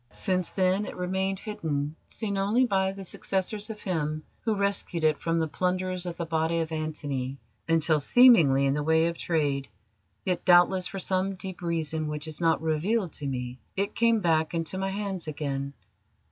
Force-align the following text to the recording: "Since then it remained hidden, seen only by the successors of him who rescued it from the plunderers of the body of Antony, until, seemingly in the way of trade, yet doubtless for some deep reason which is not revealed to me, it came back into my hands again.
"Since 0.11 0.49
then 0.49 0.87
it 0.87 0.95
remained 0.95 1.37
hidden, 1.41 1.95
seen 2.07 2.35
only 2.35 2.65
by 2.65 2.91
the 2.91 3.03
successors 3.03 3.69
of 3.69 3.83
him 3.83 4.23
who 4.45 4.55
rescued 4.55 5.03
it 5.03 5.19
from 5.19 5.37
the 5.37 5.47
plunderers 5.47 6.07
of 6.07 6.17
the 6.17 6.25
body 6.25 6.61
of 6.61 6.71
Antony, 6.71 7.37
until, 7.69 7.99
seemingly 7.99 8.65
in 8.65 8.73
the 8.73 8.81
way 8.81 9.05
of 9.05 9.17
trade, 9.19 9.67
yet 10.25 10.43
doubtless 10.43 10.87
for 10.87 10.97
some 10.97 11.35
deep 11.35 11.61
reason 11.61 12.07
which 12.07 12.25
is 12.25 12.41
not 12.41 12.63
revealed 12.63 13.13
to 13.13 13.27
me, 13.27 13.59
it 13.75 13.93
came 13.93 14.21
back 14.21 14.55
into 14.55 14.79
my 14.79 14.89
hands 14.89 15.27
again. 15.27 15.71